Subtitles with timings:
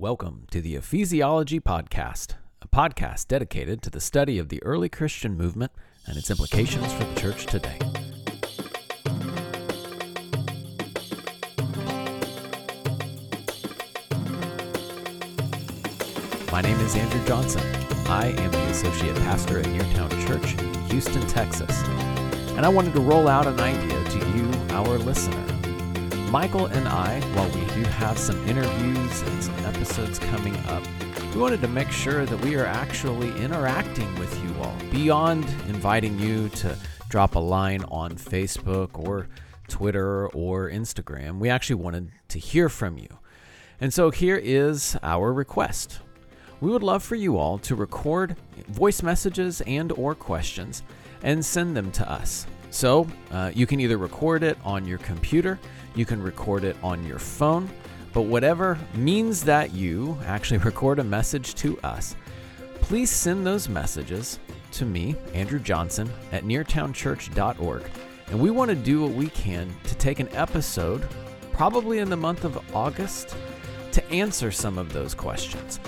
[0.00, 5.36] Welcome to the Ephesiology Podcast, a podcast dedicated to the study of the early Christian
[5.36, 5.72] movement
[6.06, 7.76] and its implications for the church today.
[16.52, 17.62] My name is Andrew Johnson.
[18.06, 21.82] I am the Associate Pastor at Neartown Church in Houston, Texas.
[22.56, 25.57] And I wanted to roll out an idea to you, our listener.
[26.30, 30.82] Michael and I, while we do have some interviews and some episodes coming up,
[31.34, 36.18] we wanted to make sure that we are actually interacting with you all beyond inviting
[36.18, 36.76] you to
[37.08, 39.26] drop a line on Facebook or
[39.68, 41.38] Twitter or Instagram.
[41.38, 43.08] We actually wanted to hear from you.
[43.80, 46.00] And so here is our request.
[46.60, 48.36] We would love for you all to record
[48.68, 50.82] voice messages and or questions
[51.22, 52.46] and send them to us.
[52.70, 55.58] So uh, you can either record it on your computer,
[55.94, 57.68] you can record it on your phone,
[58.12, 62.14] but whatever means that you actually record a message to us,
[62.80, 64.38] please send those messages
[64.72, 67.82] to me, Andrew Johnson, at neartownchurch.org.
[68.28, 71.06] And we want to do what we can to take an episode,
[71.52, 73.34] probably in the month of August,
[73.92, 75.80] to answer some of those questions.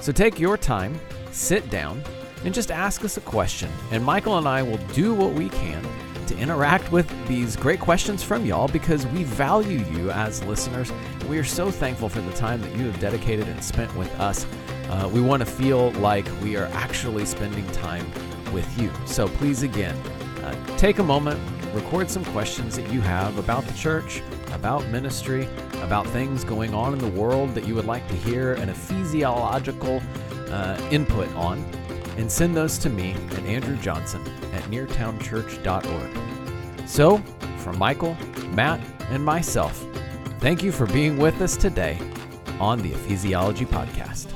[0.00, 1.00] So take your time,
[1.32, 2.02] sit down,
[2.44, 3.70] and just ask us a question.
[3.90, 5.84] And Michael and I will do what we can
[6.26, 10.92] to interact with these great questions from y'all because we value you as listeners.
[11.28, 14.46] We are so thankful for the time that you have dedicated and spent with us.
[14.88, 18.06] Uh, we want to feel like we are actually spending time
[18.52, 18.90] with you.
[19.06, 19.96] So please, again,
[20.42, 21.40] uh, take a moment,
[21.74, 25.48] record some questions that you have about the church, about ministry,
[25.82, 30.02] about things going on in the world that you would like to hear and Ephesiological
[30.50, 31.64] uh, input on,
[32.16, 34.22] and send those to me at Andrew Johnson
[34.52, 36.88] at neartownchurch.org.
[36.88, 37.18] So,
[37.58, 38.16] from Michael,
[38.50, 39.84] Matt, and myself,
[40.40, 41.98] thank you for being with us today
[42.60, 44.32] on the Ephesiology Podcast.